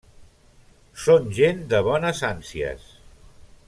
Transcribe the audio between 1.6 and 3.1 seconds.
de bones ànsies.